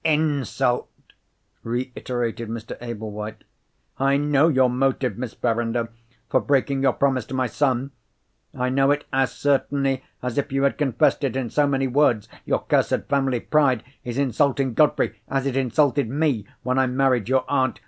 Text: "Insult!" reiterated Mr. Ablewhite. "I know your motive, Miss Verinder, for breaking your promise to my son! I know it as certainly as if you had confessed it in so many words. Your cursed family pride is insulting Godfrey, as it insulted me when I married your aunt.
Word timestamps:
"Insult!" 0.03 0.89
reiterated 1.61 2.49
Mr. 2.49 2.75
Ablewhite. 2.81 3.43
"I 3.99 4.17
know 4.17 4.47
your 4.47 4.67
motive, 4.67 5.15
Miss 5.15 5.35
Verinder, 5.35 5.89
for 6.27 6.39
breaking 6.39 6.81
your 6.81 6.93
promise 6.93 7.23
to 7.25 7.35
my 7.35 7.45
son! 7.45 7.91
I 8.51 8.69
know 8.69 8.89
it 8.89 9.05
as 9.13 9.31
certainly 9.31 10.03
as 10.23 10.39
if 10.39 10.51
you 10.51 10.63
had 10.63 10.79
confessed 10.79 11.23
it 11.23 11.35
in 11.35 11.51
so 11.51 11.67
many 11.67 11.85
words. 11.85 12.27
Your 12.45 12.63
cursed 12.63 13.09
family 13.09 13.41
pride 13.41 13.83
is 14.03 14.17
insulting 14.17 14.73
Godfrey, 14.73 15.21
as 15.27 15.45
it 15.45 15.55
insulted 15.55 16.09
me 16.09 16.47
when 16.63 16.79
I 16.79 16.87
married 16.87 17.29
your 17.29 17.45
aunt. 17.47 17.79